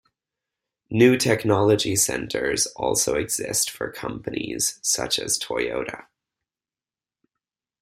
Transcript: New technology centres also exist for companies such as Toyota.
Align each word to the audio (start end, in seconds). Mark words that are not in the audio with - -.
New 0.89 1.15
technology 1.15 1.95
centres 1.95 2.65
also 2.75 3.13
exist 3.13 3.69
for 3.69 3.91
companies 3.91 4.79
such 4.81 5.19
as 5.19 5.37
Toyota. 5.37 6.05